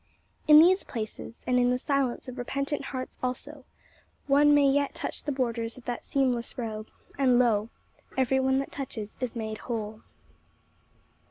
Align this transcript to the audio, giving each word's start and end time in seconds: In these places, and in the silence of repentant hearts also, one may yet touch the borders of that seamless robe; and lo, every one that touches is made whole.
In 0.47 0.57
these 0.57 0.83
places, 0.83 1.43
and 1.45 1.59
in 1.59 1.69
the 1.69 1.77
silence 1.77 2.27
of 2.27 2.39
repentant 2.39 2.85
hearts 2.85 3.19
also, 3.21 3.65
one 4.25 4.51
may 4.51 4.67
yet 4.67 4.95
touch 4.95 5.21
the 5.21 5.31
borders 5.31 5.77
of 5.77 5.85
that 5.85 6.03
seamless 6.03 6.57
robe; 6.57 6.89
and 7.19 7.37
lo, 7.37 7.69
every 8.17 8.39
one 8.39 8.57
that 8.57 8.71
touches 8.71 9.15
is 9.19 9.35
made 9.35 9.59
whole. 9.59 10.01